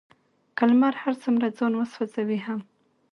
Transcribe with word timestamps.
که 0.57 0.63
لمر 0.69 0.93
هر 1.03 1.13
څومره 1.23 1.47
ځان 1.57 1.73
وسوزوي 1.75 2.39
هم، 2.47 2.59